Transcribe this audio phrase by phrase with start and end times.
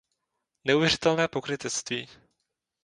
[0.65, 2.09] Neuvěřitelné pokrytectví.